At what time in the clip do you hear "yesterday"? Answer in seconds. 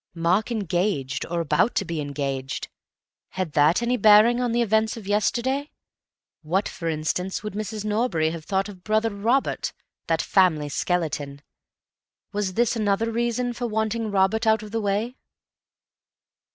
5.05-5.69